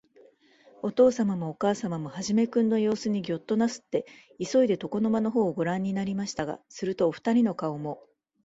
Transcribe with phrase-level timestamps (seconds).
[0.81, 4.07] おとうさまもおかあさまも、始君のようすにギョッとなすって、
[4.39, 8.01] いそいで、床の間のほうをごらんになりましたが、すると、おふたりの顔も、